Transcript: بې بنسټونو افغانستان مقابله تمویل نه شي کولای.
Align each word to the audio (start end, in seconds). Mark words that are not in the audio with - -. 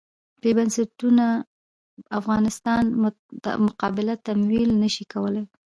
بې 0.41 0.51
بنسټونو 0.57 1.25
افغانستان 2.19 2.83
مقابله 3.65 4.13
تمویل 4.27 4.69
نه 4.81 4.89
شي 4.95 5.03
کولای. 5.13 5.43